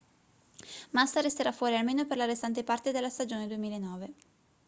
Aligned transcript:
massa 0.93 1.21
resterà 1.21 1.51
fuori 1.51 1.75
almeno 1.77 2.07
per 2.07 2.17
la 2.17 2.25
restante 2.25 2.63
parte 2.63 2.91
della 2.91 3.09
stagione 3.11 3.45
2009 3.45 4.11